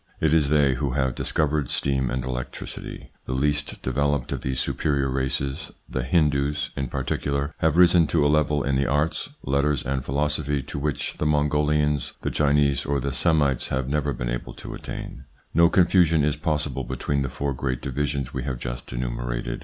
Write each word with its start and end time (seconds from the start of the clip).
It 0.19 0.33
is 0.33 0.49
they 0.49 0.73
who 0.73 0.93
have 0.93 1.13
discovered 1.13 1.69
steam 1.69 2.09
and 2.09 2.25
electricity. 2.25 3.11
The 3.27 3.33
least 3.35 3.83
developed 3.83 4.31
of 4.31 4.41
these 4.41 4.59
superior 4.59 5.09
races, 5.11 5.71
the 5.87 6.01
Hindoos 6.01 6.71
in 6.75 6.87
particular, 6.87 7.53
have 7.59 7.77
risen 7.77 8.07
to 8.07 8.25
a 8.25 8.27
level 8.35 8.63
in 8.63 8.75
the 8.75 8.87
arts, 8.87 9.29
letters, 9.43 9.83
and 9.85 10.03
philosophy 10.03 10.63
to 10.63 10.79
which 10.79 11.17
the 11.19 11.27
Mongolians, 11.27 12.13
the 12.21 12.31
Chinese, 12.31 12.83
or 12.83 12.99
the 12.99 13.11
Semites 13.11 13.67
have 13.67 13.87
never 13.87 14.11
been 14.11 14.31
able 14.31 14.55
to 14.55 14.73
attain. 14.73 15.25
No 15.53 15.69
confusion 15.69 16.23
is 16.23 16.35
possible 16.35 16.83
between 16.83 17.21
the 17.21 17.29
four 17.29 17.53
great 17.53 17.79
divisions 17.83 18.33
we 18.33 18.41
have 18.41 18.57
just 18.57 18.91
enumerated. 18.91 19.59